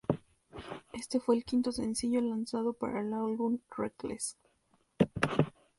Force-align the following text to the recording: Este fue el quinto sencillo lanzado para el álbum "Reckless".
Este 0.93 1.19
fue 1.19 1.35
el 1.35 1.45
quinto 1.45 1.71
sencillo 1.71 2.21
lanzado 2.21 2.73
para 2.73 3.01
el 3.01 3.13
álbum 3.13 3.59
"Reckless". 3.77 4.35